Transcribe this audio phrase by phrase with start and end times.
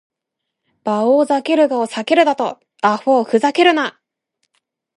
[0.83, 2.59] バオウ・ザケルガを避けるだと！
[2.81, 4.01] アホウ・フザケルナ！